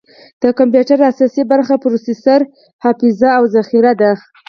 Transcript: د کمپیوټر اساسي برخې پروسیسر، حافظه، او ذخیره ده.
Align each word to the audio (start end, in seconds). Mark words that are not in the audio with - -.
د 0.41 0.43
کمپیوټر 0.59 0.99
اساسي 1.11 1.43
برخې 1.51 1.75
پروسیسر، 1.83 2.39
حافظه، 2.83 3.29
او 3.37 3.43
ذخیره 3.55 3.93
ده. 4.01 4.11